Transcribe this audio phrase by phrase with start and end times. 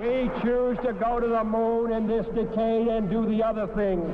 [0.00, 4.08] We choose to go to the moon in this decade and do the other things,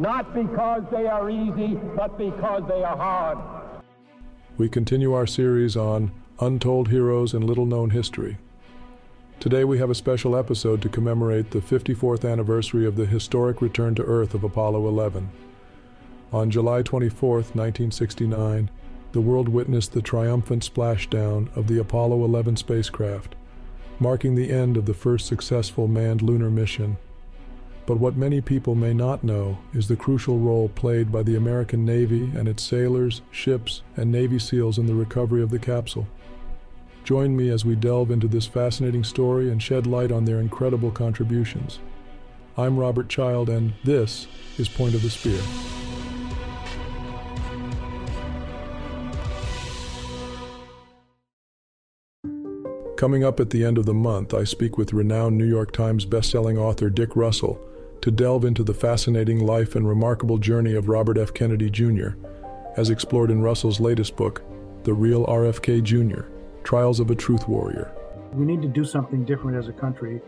[0.00, 3.38] not because they are easy, but because they are hard.
[4.56, 8.38] We continue our series on Untold Heroes and Little Known History.
[9.38, 13.94] Today we have a special episode to commemorate the 54th anniversary of the historic return
[13.94, 15.30] to Earth of Apollo 11.
[16.32, 18.70] On July 24, 1969,
[19.12, 23.36] the world witnessed the triumphant splashdown of the Apollo 11 spacecraft,
[24.00, 26.96] marking the end of the first successful manned lunar mission.
[27.86, 31.84] But what many people may not know is the crucial role played by the American
[31.84, 36.06] Navy and its sailors, ships, and Navy SEALs in the recovery of the capsule.
[37.02, 40.90] Join me as we delve into this fascinating story and shed light on their incredible
[40.90, 41.78] contributions.
[42.58, 44.26] I'm Robert Child, and this
[44.58, 45.40] is Point of the Spear.
[52.98, 56.04] Coming up at the end of the month, I speak with renowned New York Times
[56.04, 57.64] bestselling author Dick Russell
[58.00, 61.32] to delve into the fascinating life and remarkable journey of Robert F.
[61.32, 62.08] Kennedy Jr.,
[62.76, 64.42] as explored in Russell's latest book,
[64.82, 66.22] The Real RFK Jr.
[66.64, 67.88] Trials of a Truth Warrior.
[68.32, 70.20] We need to do something different as a country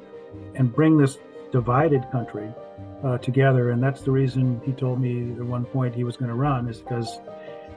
[0.54, 1.18] and bring this
[1.50, 2.54] divided country
[3.02, 3.70] uh, together.
[3.70, 6.68] And that's the reason he told me at one point he was going to run,
[6.68, 7.18] is because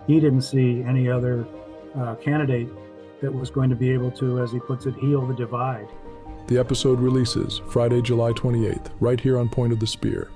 [0.06, 1.48] he didn't see any other
[1.98, 2.70] uh, candidate
[3.24, 5.88] that was going to be able to, as he puts it, heal the divide.
[6.48, 10.30] The episode releases Friday, July 28th, right here on Point of the Spear.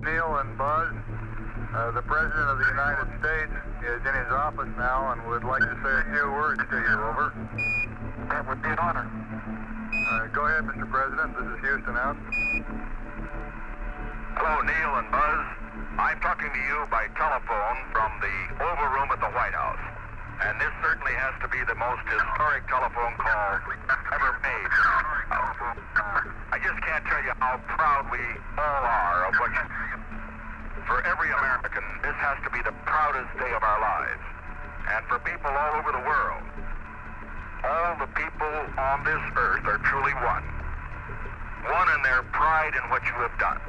[0.00, 0.94] Neil and Buzz,
[1.76, 3.52] uh, the President of the United States
[3.84, 6.96] is in his office now and would like to say a few words to you.
[6.96, 7.34] Over.
[8.30, 9.04] That would be an honor.
[10.10, 10.90] Uh, go ahead, Mr.
[10.90, 11.36] President.
[11.36, 12.16] This is Houston out.
[14.40, 15.57] Hello, Neil and Buzz.
[15.98, 19.82] I'm talking to you by telephone from the Oval Room at the White House.
[20.38, 23.58] And this certainly has to be the most historic telephone call
[24.14, 24.70] ever made.
[26.54, 28.22] I just can't tell you how proud we
[28.54, 29.64] all are of what you...
[30.86, 34.24] For every American, this has to be the proudest day of our lives.
[34.94, 36.42] And for people all over the world,
[37.66, 40.46] all the people on this earth are truly one.
[41.66, 43.60] One in their pride in what you have done.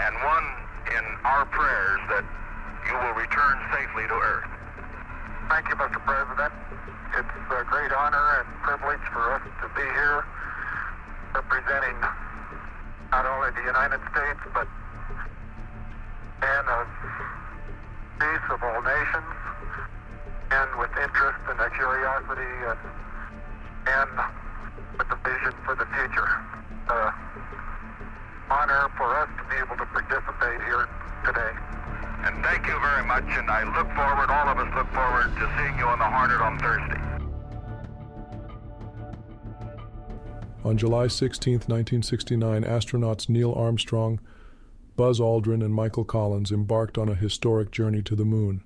[0.00, 2.24] And one in our prayers that
[2.88, 4.48] you will return safely to Earth.
[5.48, 6.00] Thank you, Mr.
[6.04, 6.52] President.
[7.16, 10.24] It's a great honor and privilege for us to be here
[11.34, 11.96] representing
[13.12, 14.68] not only the United States, but
[16.40, 16.86] men of
[18.20, 19.32] peace of all nations,
[20.50, 22.80] and with interest and a curiosity and,
[23.88, 24.10] and
[24.96, 26.28] with a vision for the future.
[26.88, 27.12] Uh,
[28.50, 30.88] honor for us to be able to participate here
[31.24, 31.52] today.
[32.24, 35.52] And thank you very much, and I look forward, all of us look forward to
[35.56, 37.00] seeing you on the Hornet on Thursday.
[40.64, 44.20] On July 16, 1969, astronauts Neil Armstrong,
[44.96, 48.62] Buzz Aldrin, and Michael Collins embarked on a historic journey to the moon.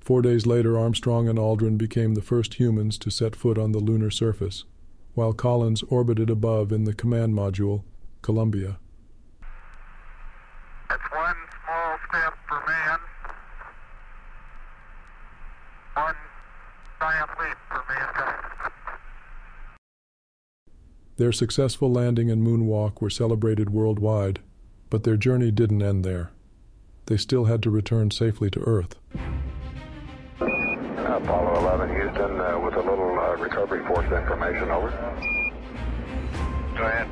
[0.00, 3.78] Four days later, Armstrong and Aldrin became the first humans to set foot on the
[3.78, 4.64] lunar surface,
[5.14, 7.84] while Collins orbited above in the command module
[8.20, 8.78] Columbia.
[10.90, 12.98] That's one small step for man,
[15.94, 16.14] one
[17.00, 18.40] giant leap for mankind.
[21.16, 24.40] Their successful landing and moonwalk were celebrated worldwide,
[24.90, 26.30] but their journey didn't end there.
[27.06, 28.96] They still had to return safely to Earth.
[30.40, 34.90] Apollo 11 Houston uh, with a little uh, recovery force information, over.
[36.76, 37.08] Go ahead.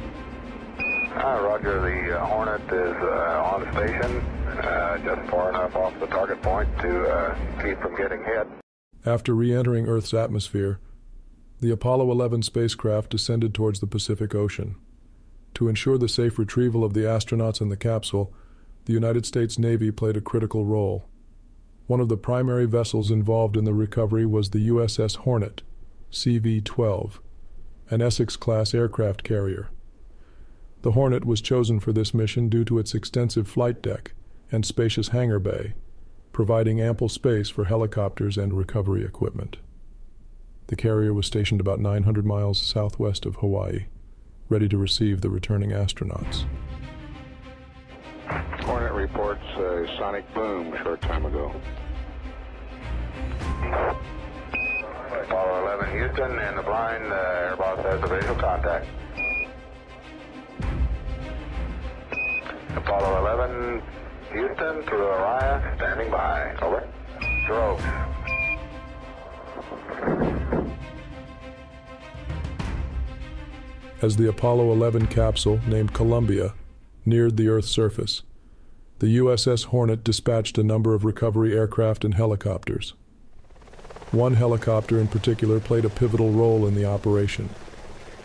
[1.14, 4.16] Uh, roger, the uh, Hornet is uh, on station,
[4.58, 8.48] uh, just far enough off the target point to uh, keep from getting hit.
[9.06, 10.80] After re entering Earth's atmosphere,
[11.62, 14.74] the Apollo 11 spacecraft descended towards the Pacific Ocean.
[15.54, 18.34] To ensure the safe retrieval of the astronauts and the capsule,
[18.86, 21.08] the United States Navy played a critical role.
[21.86, 25.62] One of the primary vessels involved in the recovery was the USS Hornet,
[26.10, 27.20] CV 12,
[27.90, 29.68] an Essex class aircraft carrier.
[30.82, 34.14] The Hornet was chosen for this mission due to its extensive flight deck
[34.50, 35.74] and spacious hangar bay,
[36.32, 39.58] providing ample space for helicopters and recovery equipment.
[40.72, 43.88] The carrier was stationed about 900 miles southwest of Hawaii,
[44.48, 46.46] ready to receive the returning astronauts.
[48.26, 51.54] Hornet reports a sonic boom a short time ago.
[55.24, 58.86] Apollo 11 Houston and the blind uh, air boss has a visual contact.
[62.76, 63.82] Apollo 11
[64.32, 66.56] Houston to Orion, standing by.
[66.62, 66.88] Over.
[67.46, 68.11] Zero.
[74.02, 76.54] As the Apollo 11 capsule, named Columbia,
[77.06, 78.22] neared the Earth's surface.
[78.98, 82.94] The USS Hornet dispatched a number of recovery aircraft and helicopters.
[84.10, 87.48] One helicopter in particular played a pivotal role in the operation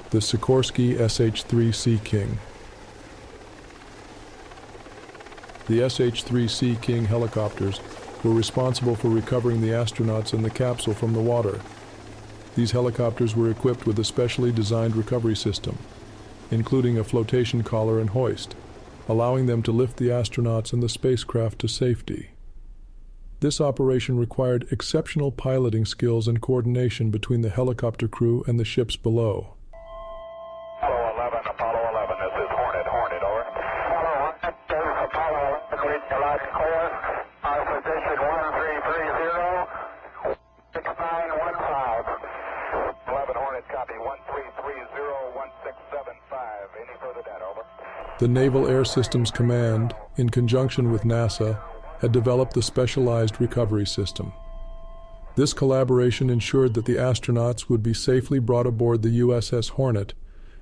[0.09, 2.39] the Sikorsky SH 3 Sea King.
[5.68, 7.81] The SH 3 Sea King helicopters
[8.23, 11.59] were responsible for recovering the astronauts and the capsule from the water.
[12.57, 15.77] These helicopters were equipped with a specially designed recovery system,
[16.50, 18.56] including a flotation collar and hoist,
[19.07, 22.31] allowing them to lift the astronauts and the spacecraft to safety.
[23.42, 28.95] This operation required exceptional piloting skills and coordination between the helicopter crew and the ships
[28.95, 29.54] below.
[30.81, 33.45] Apollo 11, Apollo 11, this is Hornet, Hornet, over.
[33.45, 36.89] Apollo 1, this is Apollo 11, read the last clear.
[37.45, 38.98] Our position 1330,
[40.74, 42.33] 6915.
[43.07, 44.59] 11 Hornet, copy 1330,
[45.38, 46.75] 1675.
[46.75, 47.63] Any further data, over?
[48.19, 51.61] The Naval Air Systems Command, in conjunction with NASA,
[51.99, 54.33] had developed the Specialized Recovery System.
[55.35, 60.15] This collaboration ensured that the astronauts would be safely brought aboard the USS Hornet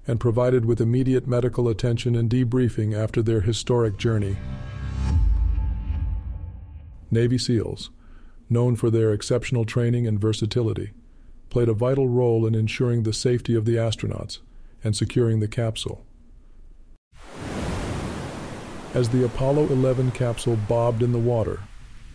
[0.06, 4.36] and provided with immediate medical attention and debriefing after their historic journey.
[7.10, 7.90] Navy SEALs,
[8.50, 10.92] known for their exceptional training and versatility,
[11.50, 14.40] played a vital role in ensuring the safety of the astronauts
[14.84, 16.06] and securing the capsule.
[18.96, 21.60] As the Apollo 11 capsule bobbed in the water,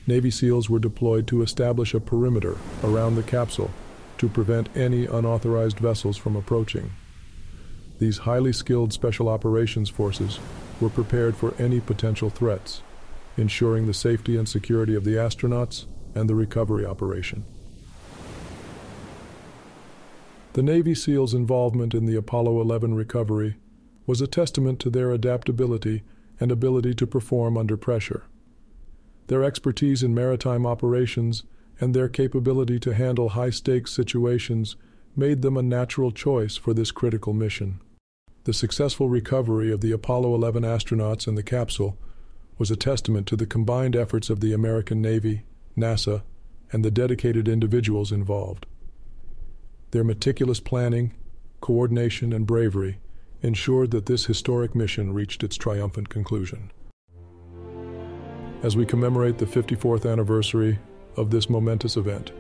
[0.07, 3.71] Navy SEALs were deployed to establish a perimeter around the capsule
[4.17, 6.91] to prevent any unauthorized vessels from approaching.
[7.99, 10.39] These highly skilled Special Operations Forces
[10.81, 12.81] were prepared for any potential threats,
[13.37, 15.85] ensuring the safety and security of the astronauts
[16.15, 17.45] and the recovery operation.
[20.55, 23.57] The Navy SEALs' involvement in the Apollo 11 recovery
[24.07, 26.05] was a testament to their adaptability
[26.41, 28.25] and ability to perform under pressure.
[29.29, 31.45] Their expertise in maritime operations
[31.79, 34.75] and their capability to handle high stakes situations
[35.15, 37.81] made them a natural choice for this critical mission.
[38.45, 41.99] The successful recovery of the Apollo 11 astronauts and the capsule
[42.59, 45.45] was a testament to the combined efforts of the American Navy,
[45.77, 46.23] NASA,
[46.73, 48.67] and the dedicated individuals involved.
[49.91, 51.15] Their meticulous planning,
[51.61, 52.99] coordination, and bravery
[53.43, 56.71] ensured that this historic mission reached its triumphant conclusion.
[58.63, 60.79] As we commemorate the 54th anniversary
[61.17, 62.33] of this momentous event,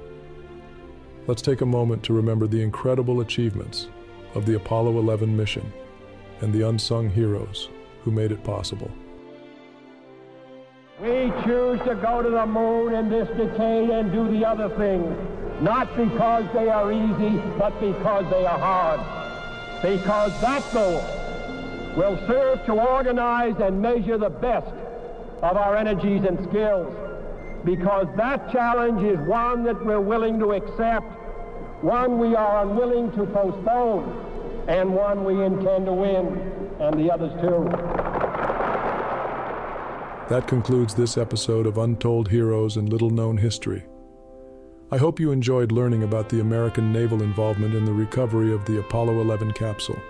[1.26, 3.88] let's take a moment to remember the incredible achievements
[4.35, 5.73] of the Apollo 11 mission
[6.43, 7.69] and the unsung heroes
[8.03, 8.91] who made it possible.
[11.00, 15.17] We choose to go to the moon in this decade and do the other things,
[15.62, 19.19] not because they are easy, but because they are hard.
[19.82, 21.03] Because that goal
[21.97, 24.69] will serve to organize and measure the best
[25.43, 26.94] of our energies and skills.
[27.65, 31.06] Because that challenge is one that we're willing to accept,
[31.82, 36.27] one we are unwilling to postpone, and one we intend to win,
[36.81, 37.69] and the others too.
[40.29, 43.85] That concludes this episode of Untold Heroes and Little Known History.
[44.93, 48.81] I hope you enjoyed learning about the American naval involvement in the recovery of the
[48.81, 50.01] Apollo 11 capsule.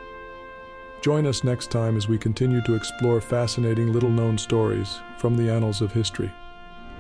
[1.03, 5.51] Join us next time as we continue to explore fascinating little known stories from the
[5.51, 6.33] annals of history.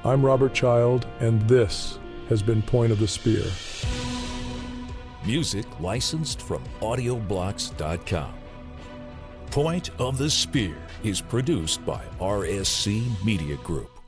[0.04, 3.44] I'm Robert Child, and this has been Point of the Spear.
[5.24, 8.34] Music licensed from audioblocks.com.
[9.50, 13.99] Point of the Spear is produced by RSC Media Group.